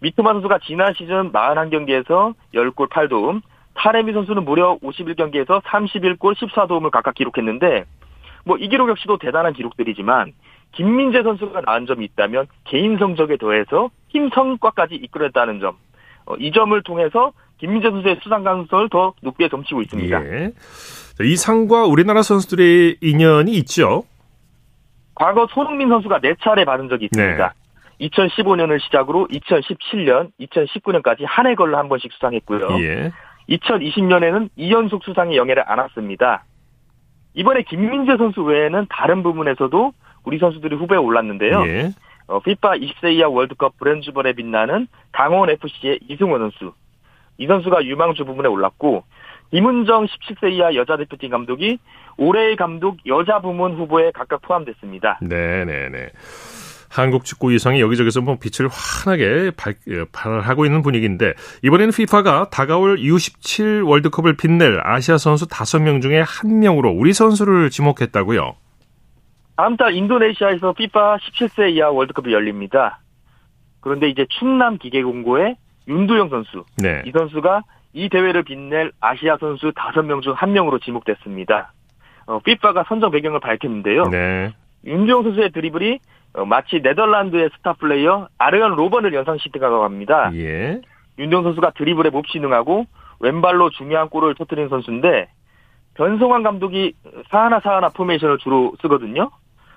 [0.00, 3.42] 미토마 선수가 지난 시즌 41경기에서 10골 8도움,
[3.82, 7.84] 타레미 선수는 무려 51경기에서 31골 14도움을 각각 기록했는데
[8.44, 10.32] 뭐 이 기록 역시도 대단한 기록들이지만
[10.72, 15.76] 김민재 선수가 나은 점이 있다면 개인 성적에 더해서 팀 성과까지 이끌었다는 점.
[16.26, 20.24] 어, 이 점을 통해서 김민재 선수의 수상 가능성을 더 높게 점치고 있습니다.
[20.24, 20.52] 예.
[21.22, 24.04] 이 상과 우리나라 선수들의 인연이 있죠.
[25.14, 27.52] 과거 손흥민 선수가 4차례 받은 적이 있습니다.
[27.98, 28.06] 네.
[28.08, 32.68] 2015년을 시작으로 2017년, 2019년까지 한 해 걸로 한 번씩 수상했고요.
[32.82, 33.10] 예.
[33.50, 36.44] 2020년에는 2연속 수상의 영예를 안았습니다.
[37.34, 39.92] 이번에 김민재 선수 외에는 다른 부분에서도
[40.24, 41.66] 우리 선수들이 후배에 올랐는데요.
[41.66, 41.90] 예.
[42.26, 46.72] 어, 피파 20세 이하 월드컵 브랜즈번에 빛나는 강원 FC의 이승원 선수.
[47.38, 49.04] 이 선수가 유망주 부분에 올랐고
[49.52, 51.78] 이문정 17세 이하 여자 대표팀 감독이
[52.18, 55.18] 올해의 감독 여자 부문 후보에 각각 포함됐습니다.
[55.22, 56.10] 네네네.
[56.90, 62.98] 한국 축구 이상이 여기저기서 뭐 빛을 환하게 발, 어, 발하고 있는 분위기인데 이번에는 FIFA가 다가올
[62.98, 68.56] U17 월드컵을 빛낼 아시아 선수 5명 중에 한 명으로 우리 선수를 지목했다고요.
[69.56, 72.98] 다음 달 인도네시아에서 FIFA 17세 이하 월드컵이 열립니다.
[73.80, 76.64] 그런데 이제 충남 기계공고의 윤두영 선수.
[76.76, 77.02] 네.
[77.06, 81.72] 이 선수가 이 대회를 빛낼 아시아 선수 5명 중 1명으로 지목됐습니다.
[82.26, 84.04] 어, FIFA가 선정 배경을 밝혔는데요.
[84.08, 84.52] 네.
[84.84, 85.98] 윤두영 선수의 드리블이
[86.34, 90.30] 어, 마치 네덜란드의 스타 플레이어 아르간 로번을 연상시키다고 합니다.
[90.34, 90.80] 예.
[91.18, 92.86] 윤도영 선수가 드리블에 몹시 능하고
[93.20, 95.28] 왼발로 중요한 골을 터뜨린 선수인데
[95.94, 96.94] 변성환 감독이
[97.30, 99.30] 사하나 사하나 포메이션을 주로 쓰거든요.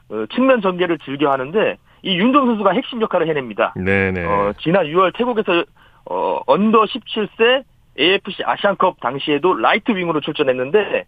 [0.09, 3.73] 어, 측면 전개를 즐겨 하는데 이 윤도영 선수가 핵심 역할을 해냅니다.
[3.75, 4.25] 네네.
[4.25, 5.63] 어, 지난 6월 태국에서
[6.09, 7.63] 어, 언더 17세
[7.99, 11.03] AFC 아시안컵 당시에도 라이트 윙으로 출전했는데 어,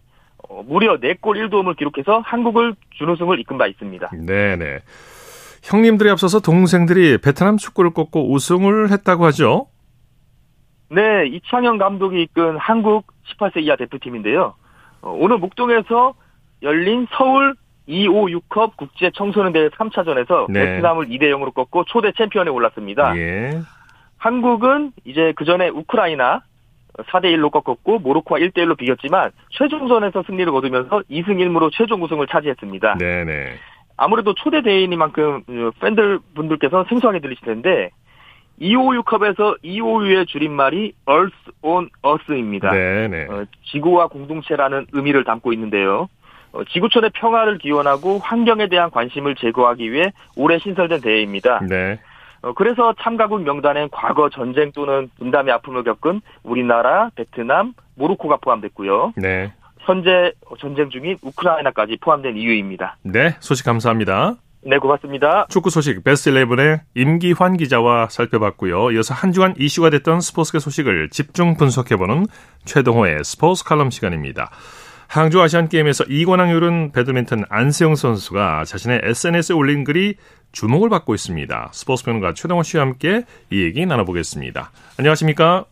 [0.66, 4.10] 무려 4골 1도움을 기록해서 한국을 준우승을 이끈 바 있습니다.
[4.26, 4.80] 네네.
[5.62, 9.66] 형님들이 앞서서 동생들이 베트남 축구를 꺾고 우승을 했다고 하죠.
[10.88, 14.54] 네, 이창현 감독이 이끈 한국 18세 이하 대표팀인데요.
[15.02, 16.14] 어, 오늘 목동에서
[16.62, 17.54] 열린 서울
[17.88, 20.60] 256컵 국제 청소년 대회 3차전에서 네.
[20.60, 23.16] 베트남을 2대 0으로 꺾고 초대 챔피언에 올랐습니다.
[23.16, 23.60] 예.
[24.18, 26.42] 한국은 이제 그 전에 우크라이나
[27.04, 32.96] 4대 1로 꺾었고 모로코와 1대 1로 비겼지만 최종전에서 승리를 거두면서 2승 1무로 최종 우승을 차지했습니다.
[32.98, 33.24] 네네.
[33.24, 33.54] 네.
[33.96, 37.90] 아무래도 초대 대회이니만큼 어, 팬들 분들께서 생소하게 들리실 텐데
[38.58, 42.70] 256 컵에서 256의 줄임말이 Earth on Earth입니다.
[42.70, 43.26] 네네.
[43.28, 46.08] 어, 지구와 공동체라는 의미를 담고 있는데요.
[46.52, 51.60] 어, 지구촌의 평화를 기원하고 환경에 대한 관심을 제거하기 위해 올해 신설된 대회입니다.
[51.68, 51.98] 네.
[52.42, 59.14] 어, 그래서 참가국 명단엔 과거 전쟁 또는 분담의 아픔을 겪은 우리나라, 베트남, 모로코가 포함됐고요.
[59.16, 59.52] 네.
[59.80, 62.96] 현재 전쟁 중인 우크라이나까지 포함된 이유입니다.
[63.02, 64.34] 네, 소식 감사합니다.
[64.62, 65.46] 네, 고맙습니다.
[65.48, 68.90] 축구 소식 베스트 11의 임기환 기자와 살펴봤고요.
[68.90, 72.26] 이어서 한 주간 이슈가 됐던 스포츠계 소식을 집중 분석해보는
[72.64, 74.50] 최동호의 스포츠 칼럼 시간입니다.
[75.08, 80.14] 항주 아시안 게임에서 이관왕 요른 배드민턴 안세영 선수가 자신의 SNS에 올린 글이
[80.52, 81.70] 주목을 받고 있습니다.
[81.72, 84.70] 스포츠 평론가 최동호 씨와 함께 이 얘기 나눠보겠습니다.
[84.98, 85.64] 안녕하십니까?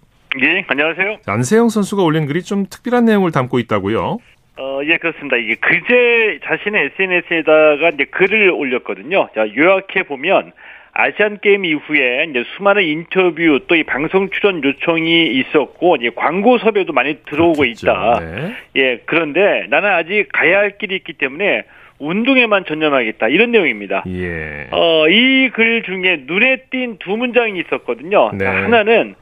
[0.42, 1.18] 예, 안녕하세요.
[1.26, 4.18] 안세영 선수가 올린 글이 좀 특별한 내용을 담고 있다고요?
[4.56, 5.36] 어, 예, 그렇습니다.
[5.36, 9.28] 이게 그제 자신의 SNS에다가 이제 글을 올렸거든요.
[9.34, 10.52] 자, 요약해 보면
[10.96, 16.92] 아시안 게임 이후에 이제 수많은 인터뷰 또 이 방송 출연 요청이 있었고 이제 광고 섭외도
[16.92, 17.90] 많이 들어오고 그렇겠죠.
[17.90, 18.20] 있다.
[18.20, 18.54] 네.
[18.76, 21.64] 예, 그런데 나는 아직 가야 할 길이 있기 때문에
[21.98, 24.04] 운동에만 전념하겠다 이런 내용입니다.
[24.06, 24.68] 예.
[24.70, 28.30] 어, 이 글 중에 눈에 띈 두 문장이 있었거든요.
[28.34, 28.46] 네.
[28.46, 29.14] 하나는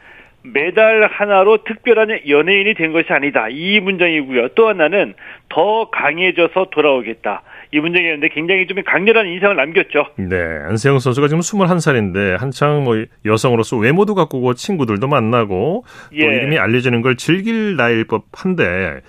[0.43, 3.47] 메달 하나로 특별한 연예인이 된 것이 아니다.
[3.49, 4.49] 이 문장이고요.
[4.49, 5.15] 또 하나는
[5.49, 7.43] 더 강해져서 돌아오겠다.
[7.75, 10.07] 이 문장이었는데 굉장히 좀 강렬한 인상을 남겼죠.
[10.17, 10.37] 네.
[10.69, 16.37] 안세영 선수가 지금 21살인데 한창 뭐 여성으로서 외모도 가꾸고 친구들도 만나고 또 예.
[16.37, 19.01] 이름이 알려지는 걸 즐길 나이일 법한데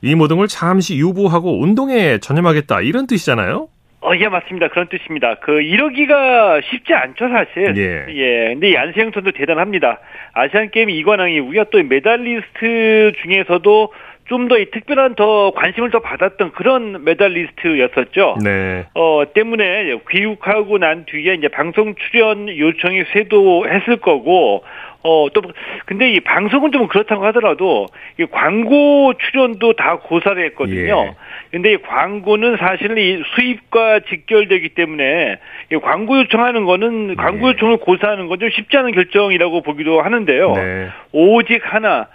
[0.00, 3.68] 이 모든 걸 잠시 유보하고 운동에 전념하겠다 이런 뜻이잖아요.
[4.06, 4.68] 어, 예, 맞습니다.
[4.68, 5.34] 그런 뜻입니다.
[5.40, 7.76] 그, 이러기가 쉽지 않죠, 사실.
[7.76, 8.06] 예.
[8.14, 8.48] 예.
[8.52, 9.98] 근데 이 안세영 선수 대단합니다.
[10.32, 11.70] 아시안게임 2관왕이고요.
[11.70, 13.92] 또 메달리스트 중에서도
[14.28, 18.38] 좀 더 이 특별한 더 관심을 더 받았던 그런 메달리스트였었죠.
[18.42, 18.86] 네.
[18.94, 24.64] 어 때문에 귀국하고 난 뒤에 이제 방송 출연 요청이 쇄도했을 거고
[25.08, 25.40] 어, 또,
[25.84, 27.86] 근데 이 방송은 좀 그렇다고 하더라도,
[28.18, 31.04] 이 광고 출연도 다 고사를 했거든요.
[31.06, 31.14] 예.
[31.52, 35.36] 근데 이 광고는 사실은 이 수입과 직결되기 때문에,
[35.70, 37.52] 이 광고 요청하는 거는, 광고 예.
[37.52, 40.52] 요청을 고사하는 건 좀 쉽지 않은 결정이라고 보기도 하는데요.
[40.54, 40.88] 네.
[41.12, 42.06] 오직 하나, 어,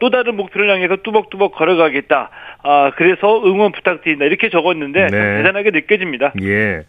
[0.00, 2.30] 또 다른 목표를 향해서 뚜벅뚜벅 걸어가겠다.
[2.62, 4.24] 아, 그래서 응원 부탁드린다.
[4.24, 5.36] 이렇게 적었는데, 네.
[5.38, 6.32] 대단하게 느껴집니다.
[6.42, 6.82] 예.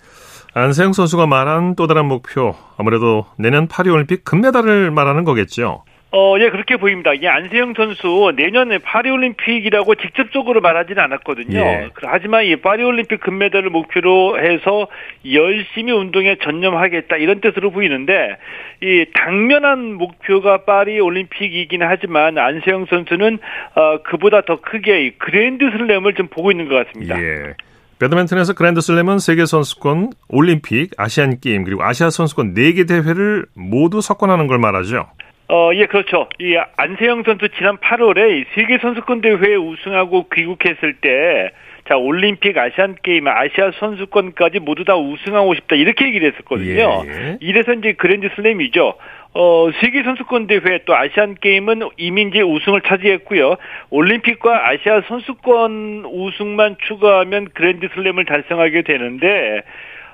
[0.54, 5.86] 안세영 선수가 말한 또 다른 목표, 아무래도 내년 파리올림픽 금메달을 말하는 거겠죠.
[6.14, 7.14] 어, 예, 그렇게 보입니다.
[7.14, 11.58] 이 안세영 선수 내년에 파리올림픽이라고 직접적으로 말하지는 않았거든요.
[11.58, 11.90] 예.
[12.04, 14.88] 하지만 이 파리올림픽 금메달을 목표로 해서
[15.32, 18.38] 열심히 운동에 전념하겠다 이런 뜻으로 보이는데
[18.82, 23.40] 이 당면한 목표가 파리올림픽이긴 하지만 안세영 선수는
[23.76, 27.22] 어, 그보다 더 크게 이 그랜드 슬램을 좀 보고 있는 것 같습니다.
[27.22, 27.54] 예.
[28.00, 34.58] 배드민턴에서 그랜드슬램은 세계 선수권, 올림픽, 아시안 게임 그리고 아시아 선수권 4개 대회를 모두 석권하는 걸
[34.58, 35.06] 말하죠.
[35.52, 36.30] 어, 예, 그렇죠.
[36.40, 41.52] 이 안세영 선수 지난 8월에 세계 선수권 대회에 우승하고 귀국했을 때
[41.90, 45.76] 자, 올림픽, 아시안 게임, 아시아 선수권까지 모두 다 우승하고 싶다.
[45.76, 47.04] 이렇게 얘기를 했었거든요.
[47.06, 47.38] 예, 예.
[47.42, 48.94] 이래서 이제 그랜드 슬램이죠.
[49.34, 53.56] 어, 세계 선수권 대회 또 아시안 게임은 이제 우승을 차지했고요.
[53.90, 59.64] 올림픽과 아시아 선수권 우승만 추가하면 그랜드 슬램을 달성하게 되는데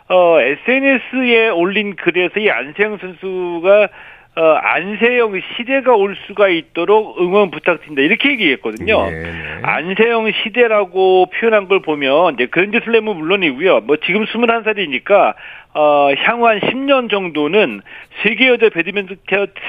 [0.09, 3.89] 어, SNS에 올린 글에서 이 안세영 선수가
[4.37, 8.03] 어, 안세영 시대가 올 수가 있도록 응원 부탁드립니다.
[8.03, 9.05] 이렇게 얘기했거든요.
[9.09, 9.31] 네, 네.
[9.63, 13.79] 안세영 시대라고 표현한 걸 보면 이제 그랜드 슬램은 물론이고요.
[13.81, 15.33] 뭐 지금 21살이니까
[15.73, 17.81] 어, 향후 한 10년 정도는
[18.23, 19.17] 세계 여자 배드민턴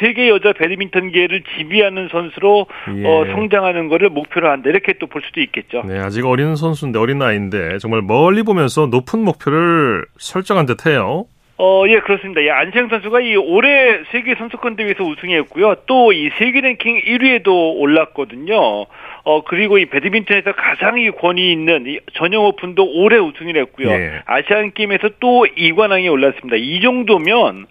[0.01, 3.07] 세계 여자 배드민턴계를 지휘하는 선수로 예.
[3.07, 5.83] 어, 성장하는 것을 목표로 한다 이렇게 또 볼 수도 있겠죠.
[5.87, 11.25] 네, 아직 어린 선수인데 어린 나이인데 정말 멀리 보면서 높은 목표를 설정한 듯해요.
[11.61, 12.41] 어, 예, 그렇습니다.
[12.43, 15.75] 예, 안세영 선수가 이 올해 세계 선수권 대회에서 우승했고요.
[15.87, 18.87] 또 이 세계 랭킹 1위에도 올랐거든요.
[19.25, 23.91] 어, 그리고 이 배드민턴에서 가장 이 권위 있는 이 전영 오픈도 올해 우승을 했고요.
[23.91, 24.23] 예.
[24.27, 26.57] 아시안 게임에서 또 2관왕에 올랐습니다.
[26.57, 27.67] 이 정도면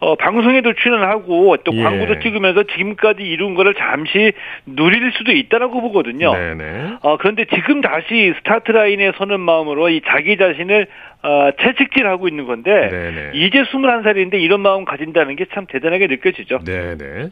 [0.00, 1.82] 어, 방송에도 출연하고 또 예.
[1.82, 4.32] 광고도 찍으면서 지금까지 이룬 거를 잠시
[4.66, 6.32] 누릴 수도 있다라고 보거든요.
[6.32, 6.94] 네네.
[7.02, 10.86] 어, 그런데 지금 다시 스타트 라인에 서는 마음으로 이 자기 자신을
[11.22, 13.30] 어, 채찍질하고 있는 건데 네네.
[13.34, 16.60] 이제 21살인데 이런 마음 가진다는 게 참 대단하게 느껴지죠.
[16.64, 17.28] 네네.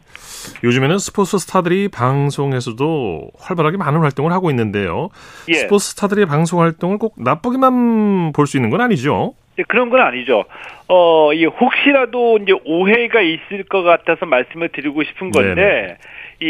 [0.63, 5.09] 요즘에는 스포츠 스타들이 방송에서도 활발하게 많은 활동을 하고 있는데요.
[5.47, 5.53] 예.
[5.53, 9.33] 스포츠 스타들의 방송 활동을 꼭 나쁘게만 볼 수 있는 건 아니죠.
[9.67, 10.45] 그런 건 아니죠.
[10.87, 15.97] 어, 이 혹시라도 이제 오해가 있을 것 같아서 말씀을 드리고 싶은 건데, 네네.
[16.41, 16.45] 이,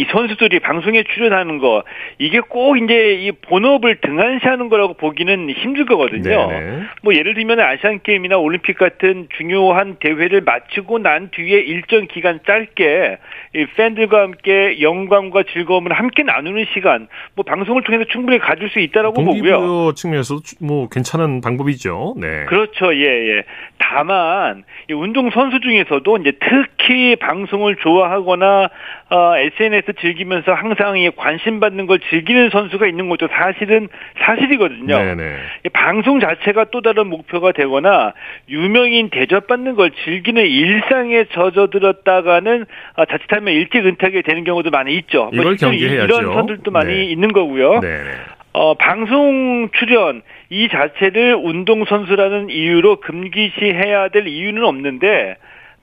[0.00, 1.84] 이 선수들이 방송에 출연하는 거
[2.18, 6.48] 이게 꼭 이제 이 본업을 등한시하는 거라고 보기는 힘들 거거든요.
[6.48, 6.82] 네네.
[7.02, 13.18] 뭐 예를 들면 아시안 게임이나 올림픽 같은 중요한 대회를 마치고 난 뒤에 일정 기간 짧게
[13.56, 19.22] 이 팬들과 함께 영광과 즐거움을 함께 나누는 시간 뭐 방송을 통해서 충분히 가질 수 있다라고
[19.22, 19.92] 보고요.
[19.92, 22.14] 측면에서 뭐 괜찮은 방법이죠.
[22.16, 22.46] 네.
[22.46, 22.94] 그렇죠.
[22.94, 23.42] 예, 예.
[23.78, 28.70] 다만 이 운동 선수 중에서도 이제 특히 방송을 좋아하거나
[29.10, 34.96] 어, SNS 즐기면서 항상 이 관심 받는 걸 즐기는 선수가 있는 것도 사실은 사실이거든요.
[34.96, 35.36] 네네.
[35.72, 38.12] 방송 자체가 또 다른 목표가 되거나
[38.48, 45.24] 유명인 대접받는 걸 즐기는 일상에 젖어들었다가는 어, 자칫하면 일찍 은퇴하게 되는 경우도 많이 있죠.
[45.24, 46.04] 뭐 이걸 뭐 경계해야죠.
[46.04, 47.04] 이런 선들도 많이 네.
[47.04, 47.80] 있는 거고요.
[47.80, 48.10] 네네.
[48.52, 55.36] 어, 방송 출연 이 자체를 운동선수라는 이유로 금기시해야 될 이유는 없는데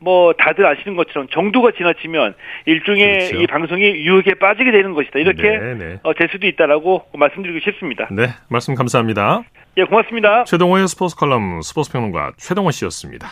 [0.03, 2.35] 뭐 다들 아시는 것처럼 정도가 지나치면
[2.65, 3.35] 일종의 그렇죠.
[3.41, 5.19] 이 방송이 유혹에 빠지게 되는 것이다.
[5.19, 5.99] 이렇게 네, 네.
[6.03, 8.07] 어, 될 수도 있다라고 말씀드리고 싶습니다.
[8.11, 9.43] 네, 말씀 감사합니다.
[9.77, 10.43] 예, 고맙습니다.
[10.43, 13.27] 최동호의 스포츠 컬럼 스포츠 평론가 최동호 씨였습니다.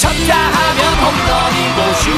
[0.00, 2.10] 쳤다 하면 홈런이고 슛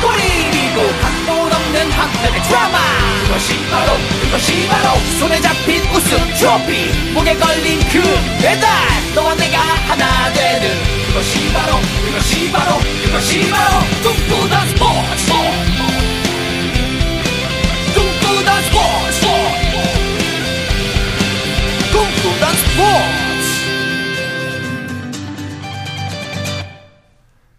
[0.00, 2.78] 골이고 각본 없는 한편의 드라마
[3.26, 3.92] 그것이 바로
[4.22, 8.00] 그것이 바로 손에 잡힌 우승 트로피 목에 걸린 그
[8.40, 8.64] 배달
[9.14, 15.30] 너와 내가 하나 되는 그것이 바로 그것이 바로 그것이 바로 꿈꾸던 스포츠
[17.94, 19.26] 꿈꾸던 스포츠
[21.92, 23.54] 꿈꾸던 스포츠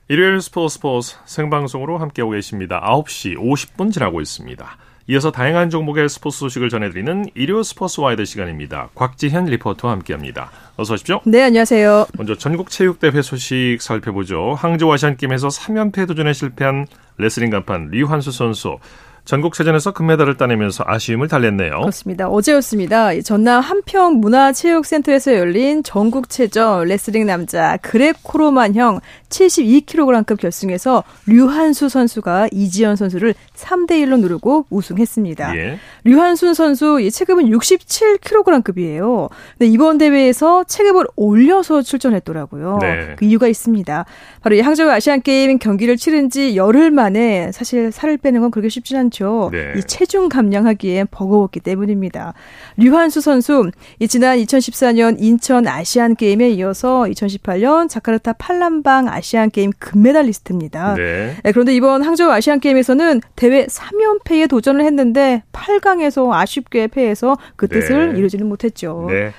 [0.10, 2.82] 일요일 스포츠 스포츠 생방송으로 함께하고 계십니다.
[2.82, 4.78] 9시 50분 지나고 있습니다.
[5.08, 8.90] 이어서 다양한 종목의 스포츠 소식을 전해드리는 일요 스포츠 와이드 시간입니다.
[8.96, 10.50] 곽지현 리포터와 함께합니다.
[10.78, 11.22] 어서 오십시오.
[11.26, 12.08] 네, 안녕하세요.
[12.18, 14.56] 먼저 전국 체육대회 소식 살펴보죠.
[14.56, 16.88] 항저우 아시안게임에서 3연패 도전에 실패한
[17.20, 18.80] 레슬링 간판 류한수 선수
[19.26, 21.80] 전국체전에서 금메달을 따내면서 아쉬움을 달랬네요.
[21.80, 22.28] 그렇습니다.
[22.28, 23.20] 어제였습니다.
[23.22, 33.92] 전남 함평 문화체육센터에서 열린 전국체전 레슬링 남자 그레코로만형 72kg급 결승에서 류한수 선수가 이지연 선수를 3대
[34.06, 35.58] 1로 누르고 우승했습니다.
[35.58, 35.80] 예.
[36.04, 39.30] 류한수 선수 이 체급은 67kg급이에요.
[39.58, 42.78] 근데 이번 대회에서 체급을 올려서 출전했더라고요.
[42.82, 43.16] 네.
[43.18, 44.06] 그 이유가 있습니다.
[44.42, 48.70] 바로 이 항저우 아시안 게임 경기를 치른 지 열흘 만에 사실 살을 빼는 건 그렇게
[48.70, 49.15] 쉽지 않죠.
[49.52, 49.74] 네.
[49.78, 52.34] 이 체중 감량하기에 버거웠기 때문입니다.
[52.78, 60.96] 류한수 선수 이 지난 2014년 인천 아시안 게임에 이어서 2018년 자카르타 팔람방 아시안 게임 금메달리스트입니다.
[60.96, 61.36] 네.
[61.44, 68.14] 네, 그런데 이번 항저우 아시안 게임에서는 대회 3연패에 도전을 했는데 8강에서 아쉽게 패해서 그 뜻을
[68.14, 68.20] 네.
[68.20, 69.08] 이루지는 못했죠.
[69.10, 69.32] 네.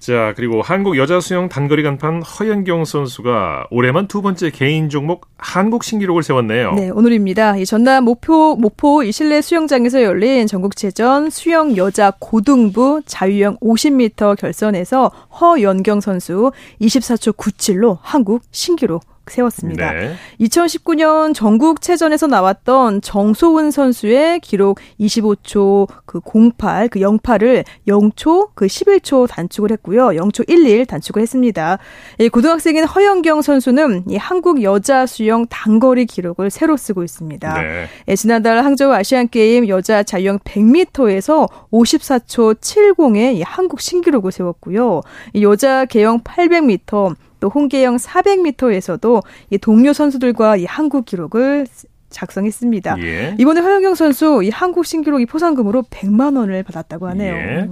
[0.00, 5.84] 자, 그리고 한국 여자 수영 단거리 간판 허연경 선수가 올해만 두 번째 개인 종목 한국
[5.84, 6.72] 신기록을 세웠네요.
[6.72, 7.58] 네, 오늘입니다.
[7.58, 15.10] 이 전남 목포 목포 이 실내 수영장에서 열린 전국체전 수영 여자 고등부 자유형 50m 결선에서
[15.38, 19.92] 허연경 선수 24초 97로 한국 신기록 세웠습니다.
[19.92, 20.14] 네.
[20.40, 26.20] 2019년 전국체전에서 나왔던 정소은 선수의 기록 25초 그
[26.58, 30.08] 08, 그 08을 0초 그 11초 단축을 했고요.
[30.08, 31.78] 0초 11 단축을 했습니다.
[32.18, 37.54] 이 고등학생인 허영경 선수는 이 한국 여자 수영 단거리 기록을 새로 쓰고 있습니다.
[37.54, 37.86] 네.
[38.08, 45.02] 예, 지난달 항저우 아시안 게임 여자 자유형 100m에서 54초 70의 한국 신기록을 세웠고요.
[45.34, 51.66] 이 여자 개영 800m 또 홍계영 400m에서도 이 동료 선수들과 이 한국 기록을
[52.10, 52.96] 작성했습니다.
[53.02, 53.36] 예.
[53.38, 57.34] 이번에 허영경 선수 이 한국 신기록 이 포상금으로 100만 원을 받았다고 하네요.
[57.34, 57.68] 예.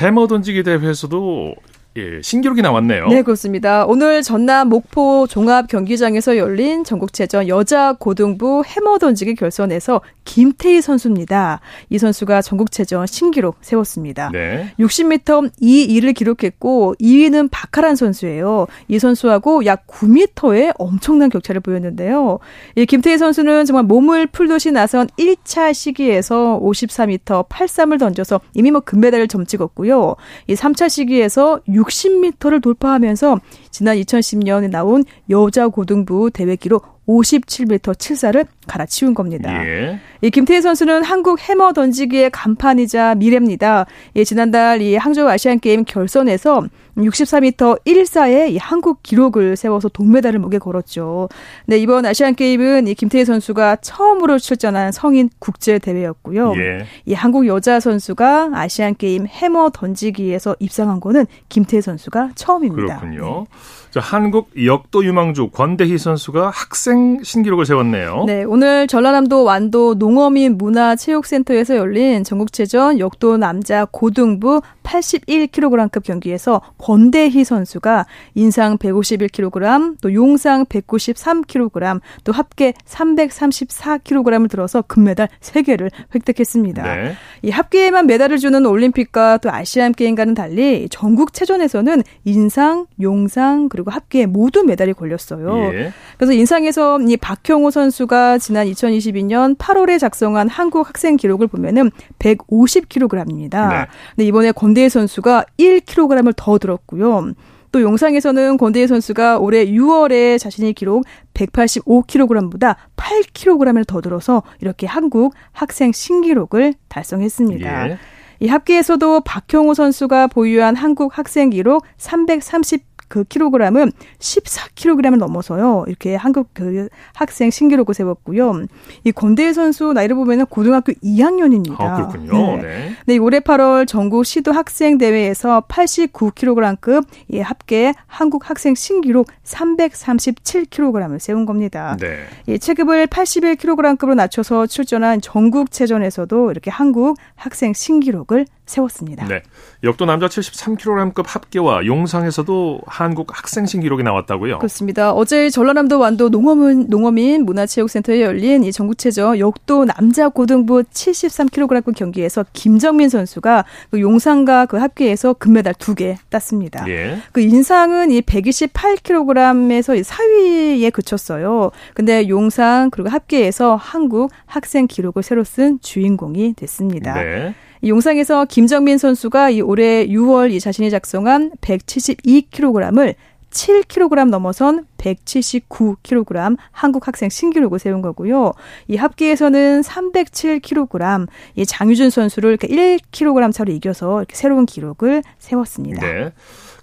[0.00, 1.54] 해머 던지기 대회에서도
[1.96, 3.08] 예, 신기록이 나왔네요.
[3.08, 3.84] 네, 그렇습니다.
[3.84, 11.60] 오늘 전남 목포 종합 경기장에서 열린 전국체전 여자 고등부 해머 던지기 결선에서 김태희 선수입니다.
[11.88, 14.30] 이 선수가 전국체전 신기록 세웠습니다.
[14.32, 14.72] 네.
[14.78, 18.68] 60m 2위를 기록했고 2위는 박하란 선수예요.
[18.86, 22.38] 이 선수하고 약 9m의 엄청난 격차를 보였는데요.
[22.76, 29.26] 이 김태희 선수는 정말 몸을 풀듯이 나선 1차 시기에서 54m 83을 던져서 이미 뭐 금메달을
[29.26, 30.14] 점찍었고요.
[30.46, 33.40] 이 3차 시기에서 60m를 돌파하면서
[33.70, 39.66] 지난 2010년에 나온 여자 고등부 대회 기록 57m 74를 갈아치운 겁니다.
[39.66, 39.98] 예.
[40.22, 43.86] 이 김태희 선수는 한국 해머 던지기의 간판이자 미래입니다.
[44.14, 46.62] 예, 지난달 이 항저우 아시안 게임 결선에서
[46.96, 51.28] 64m 114의 이 한국 기록을 세워서 동메달을 목에 걸었죠.
[51.66, 56.52] 네, 이번 아시안 게임은 이 김태희 선수가 처음으로 출전한 성인 국제 대회였고요.
[56.56, 56.86] 예.
[57.06, 63.00] 이 한국 여자 선수가 아시안 게임 해머 던지기에서 입상한 거는 김태희 선수가 처음입니다.
[63.00, 63.46] 그렇군요.
[63.50, 63.90] 네.
[63.90, 68.24] 자, 한국 역도 유망주 권대희 선수가 학생 신기록을 세웠네요.
[68.24, 78.06] 네, 오늘 전라남도 완도 농어민 문화체육센터에서 열린 전국체전 역도 남자 고등부 81kg급 경기에서 권대희 선수가
[78.34, 86.82] 인상 151kg, 또 용상 193kg, 또 합계 334kg을 들어서 금메달 3개를 획득했습니다.
[86.82, 87.12] 네.
[87.42, 94.64] 이 합계에만 메달을 주는 올림픽과 또 아시안 게임과는 달리 전국체전에서는 인상, 용상, 그리고 합계 모두
[94.64, 95.72] 메달이 걸렸어요.
[95.72, 95.92] 예.
[96.16, 103.68] 그래서 인상에서 이 박형호 선수가 지난 2022년 8월에 작성한 한국 학생 기록을 보면은 150kg입니다.
[103.68, 103.86] 네.
[104.16, 107.30] 근데 이번에 권대희 선수가 1kg을 더 들었고요.
[107.70, 115.92] 또 용상에서는 권대희 선수가 올해 6월에 자신의 기록 185kg보다 8kg을 더 들어서 이렇게 한국 학생
[115.92, 117.90] 신기록을 달성했습니다.
[117.90, 117.98] 예.
[118.40, 125.84] 이 합계에서도 박형호 선수가 보유한 한국 학생 기록 330 그 킬로그램은 14kg을 넘어서요.
[125.88, 128.66] 이렇게 한국 그 학생 신기록을 세웠고요.
[129.02, 131.80] 이 권대일 선수 나이를 보면은 고등학교 2학년입니다.
[131.80, 132.56] 아, 그렇군요.
[132.56, 132.62] 네.
[132.62, 132.96] 네.
[133.06, 133.18] 네.
[133.18, 141.96] 올해 8월 전국 시도 학생 대회에서 89kg급 이 합계 한국 학생 신기록 337kg을 세운 겁니다.
[141.98, 142.26] 네.
[142.46, 149.26] 이 체급을 81kg급으로 낮춰서 출전한 전국체전에서도 이렇게 한국 학생 신기록을 세웠습니다.
[149.26, 149.42] 네.
[149.84, 154.58] 역도 남자 73kg급 합계와 용상에서도 한국 학생 신기록이 나왔다고요?
[154.58, 155.12] 그렇습니다.
[155.12, 163.08] 어제 전라남도 완도 농어민, 농어민 문화체육센터에 열린 이 전국체전 역도 남자 고등부 73kg급 경기에서 김정민
[163.08, 166.88] 선수가 그 용상과 그 합계에서 금메달 2개 땄습니다.
[166.88, 167.18] 예.
[167.32, 171.70] 그 인상은 이 128kg에서 4위에 그쳤어요.
[171.94, 177.14] 근데 용상 그리고 합계에서 한국 학생 기록을 새로 쓴 주인공이 됐습니다.
[177.14, 177.54] 네.
[177.82, 183.14] 용상에서 김정민 선수가 이 올해 6월 이 자신이 작성한 172kg을
[183.50, 188.52] 107kg 넘어선 179kg 한국 학생 신기록을 세운 거고요.
[188.86, 191.26] 이 합계에서는 307kg
[191.56, 196.00] 이 장유준 선수를 이렇게 1kg 차로 이겨서 새로운 기록을 세웠습니다.
[196.06, 196.32] 네.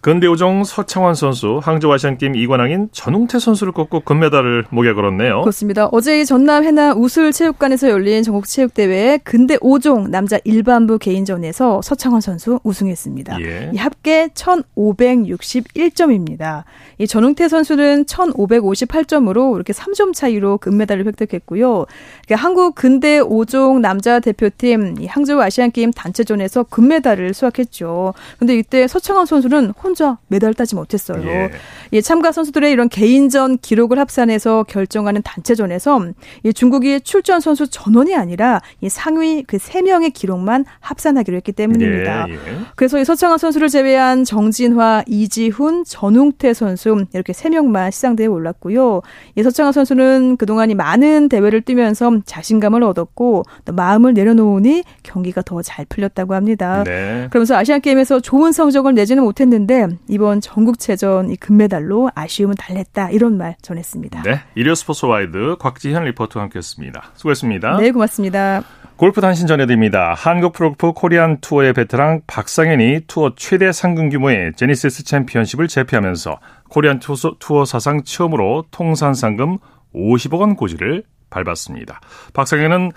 [0.02, 5.42] 근대오종 서창환 선수 항저우 아시안게임 2관왕인 전웅태 선수를 꺾고 금메달을 목에 걸었네요.
[5.42, 5.88] 그렇습니다.
[5.92, 13.42] 어제 전남 해남 우술체육관에서 열린 전국체육대회 근대오종 남자 일반부 개인전에서 서창환 선수 우승했습니다.
[13.42, 13.72] 예.
[13.74, 16.64] 이 합계 1561점입니다.
[17.00, 21.86] 이 전웅태 선수는 1558점으로 이렇게 3점 차이로 금메달을 획득했고요.
[22.32, 28.14] 한국 근대 5종 남자 대표팀 항저우 아시안게임 단체전에서 금메달을 수확했죠.
[28.40, 31.26] 근데 이때 서창환 선수는 혼자 메달 따지 못했어요.
[31.28, 31.50] 예.
[31.94, 36.08] 예, 참가 선수들의 이런 개인전 기록을 합산해서 결정하는 단체전에서
[36.44, 42.28] 이 중국이 출전 선수 전원이 아니라 이 상위 그 세 명의 기록만 합산하기로 했기 때문입니다.
[42.30, 42.38] 예, 예.
[42.76, 49.02] 그래서 이 서창환 선수를 제외한 정진화, 이지훈, 전웅태 선수 이렇게 세 명만 시상대에 올랐고요.
[49.36, 55.62] 이 서창환 선수는 그동안 이 많은 대회를 뛰면서 자신감을 얻었고 또 마음을 내려놓으니 경기가 더
[55.64, 56.84] 잘 풀렸다고 합니다.
[56.86, 57.28] 네.
[57.30, 59.77] 그러면서 아시안 게임에서 좋은 성적을 내지는 못했는데
[60.08, 64.24] 이번 전국체전 이 금메달로 아쉬움은 달랬다 이런 말 전했습니다.
[64.24, 67.12] 네, 일요 스포츠 와이드 곽지현 리포터와 함께했습니다.
[67.16, 67.78] 수고했습니다.
[67.78, 68.64] 네, 고맙습니다.
[68.98, 70.16] 골프 단신 전해드립니다.
[70.16, 77.66] 한국 프로골프 코리안 투어의 베테랑 박상현이 투어 최대 상금 규모의 제네시스 챔피언십을 제패하면서 코리안 투어
[77.66, 79.60] 사상 처음으로 통산 상금
[79.94, 82.02] 50억 원 고지를 밟았습니다.
[82.34, 82.92] 박상현은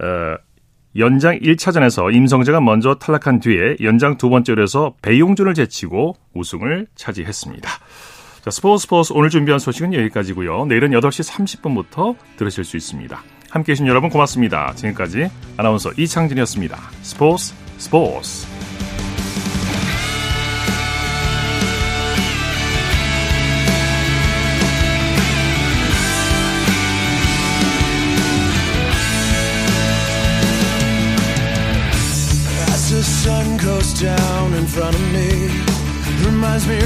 [0.00, 0.36] 어,
[0.96, 7.68] 연장 1차전에서 임성재가 먼저 탈락한 뒤에 연장 두 번째 홀에서 배용준을 제치고 우승을 차지했습니다.
[8.42, 10.66] 자, 스포츠 스포츠 오늘 준비한 소식은 여기까지고요.
[10.66, 11.28] 내일은 8시
[11.60, 13.22] 30분부터 들으실 수 있습니다.
[13.50, 14.72] 함께 해 주신 여러분 고맙습니다.
[14.74, 16.76] 지금까지 아나운서 이창진이었습니다.
[17.02, 18.53] 스포츠 스포츠
[34.74, 35.46] front of me.
[36.26, 36.82] Reminds me